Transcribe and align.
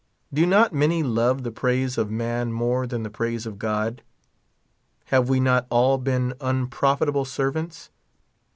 Do 0.33 0.47
not 0.47 0.73
many 0.73 1.03
love 1.03 1.43
the 1.43 1.51
praise 1.51 1.95
of 1.95 2.09
man 2.09 2.51
more 2.51 2.87
than 2.87 3.03
the 3.03 3.09
praise 3.11 3.45
of 3.45 3.59
God? 3.59 4.01
Have 5.13 5.29
we 5.29 5.39
not 5.39 5.67
all 5.69 5.99
been 5.99 6.33
unprofitable 6.41 7.23
servants 7.23 7.91